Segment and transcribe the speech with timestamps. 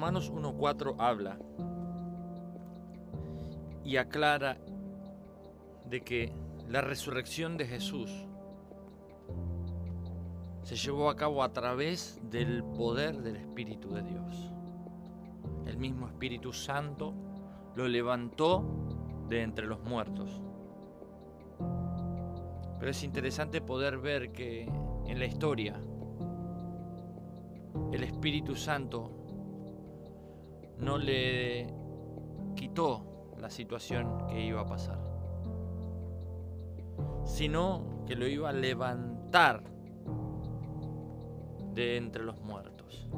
[0.00, 1.38] Romanos 1.4 habla
[3.84, 4.56] y aclara
[5.84, 6.32] de que
[6.70, 8.10] la resurrección de Jesús
[10.62, 14.50] se llevó a cabo a través del poder del Espíritu de Dios.
[15.66, 17.12] El mismo Espíritu Santo
[17.74, 18.64] lo levantó
[19.28, 20.40] de entre los muertos.
[22.78, 24.62] Pero es interesante poder ver que
[25.06, 25.78] en la historia
[27.92, 29.19] el Espíritu Santo
[30.80, 31.66] no le
[32.54, 34.98] quitó la situación que iba a pasar,
[37.24, 39.62] sino que lo iba a levantar
[41.74, 43.08] de entre los muertos.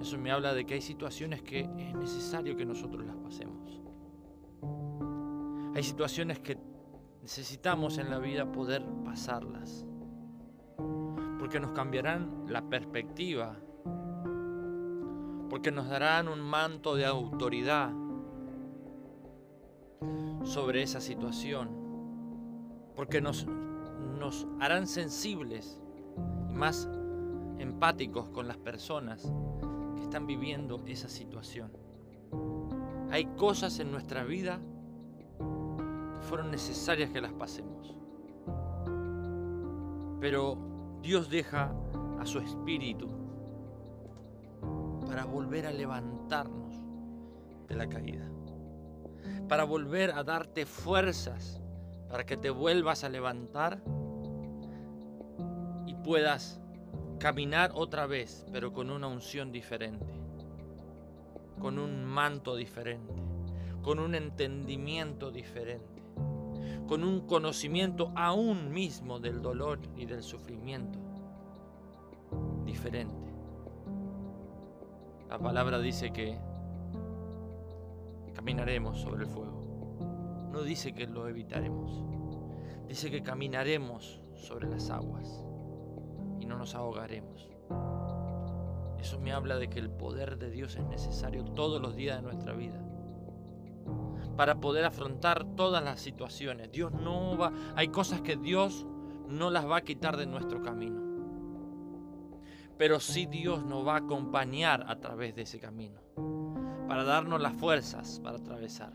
[0.00, 3.80] Eso me habla de que hay situaciones que es necesario que nosotros las pasemos.
[5.74, 6.58] Hay situaciones que
[7.22, 9.84] necesitamos en la vida poder pasarlas.
[11.38, 13.56] Porque nos cambiarán la perspectiva.
[15.48, 17.92] Porque nos darán un manto de autoridad
[20.44, 21.70] sobre esa situación.
[22.96, 23.46] Porque nos,
[24.60, 25.80] harán sensibles
[26.50, 26.88] y más
[27.58, 29.32] empáticos con las personas
[29.96, 31.70] que están viviendo esa situación.
[33.10, 34.60] Hay cosas en nuestra vida
[36.24, 37.94] fueron necesarias que las pasemos.
[40.20, 40.56] Pero
[41.02, 41.74] Dios deja
[42.18, 43.08] a su espíritu
[45.14, 46.74] para volver a levantarnos
[47.68, 48.28] de la caída.
[49.48, 51.62] Para volver a darte fuerzas
[52.08, 53.80] para que te vuelvas a levantar
[55.86, 56.60] y puedas
[57.20, 60.12] caminar otra vez, pero con una unción diferente,
[61.60, 63.14] con un manto diferente,
[63.82, 66.02] con un entendimiento diferente
[66.88, 70.98] con un conocimiento aún mismo del dolor y del sufrimiento
[72.66, 73.23] diferente.
[75.28, 76.38] La palabra dice que
[78.34, 80.48] caminaremos sobre el fuego.
[80.52, 82.02] No dice que lo evitaremos.
[82.86, 85.44] Dice que caminaremos sobre las aguas
[86.40, 87.50] y no nos ahogaremos.
[88.98, 92.22] Eso me habla de que el poder de Dios es necesario todos los días de
[92.22, 92.80] nuestra vida
[94.36, 96.70] para poder afrontar todas las situaciones.
[96.72, 98.86] Dios no va, hay cosas que Dios
[99.28, 101.03] no las va a quitar de nuestro camino.
[102.76, 106.00] Pero sí Dios nos va a acompañar a través de ese camino,
[106.88, 108.92] para darnos las fuerzas para atravesar,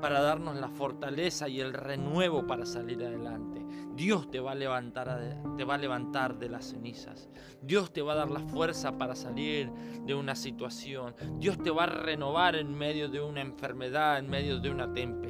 [0.00, 3.60] para darnos la fortaleza y el renuevo para salir adelante.
[3.94, 7.28] Dios te va a levantar, te va a levantar de las cenizas.
[7.60, 9.70] Dios te va a dar la fuerza para salir
[10.06, 11.14] de una situación.
[11.38, 15.29] Dios te va a renovar en medio de una enfermedad, en medio de una tempestad.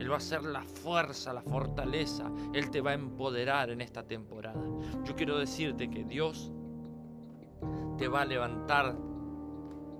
[0.00, 2.30] Él va a ser la fuerza, la fortaleza.
[2.54, 4.60] Él te va a empoderar en esta temporada.
[5.04, 6.50] Yo quiero decirte que Dios
[7.98, 8.96] te va a levantar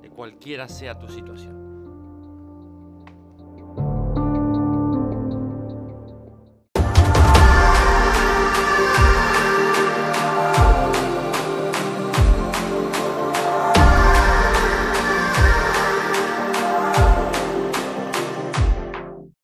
[0.00, 1.69] de cualquiera sea tu situación.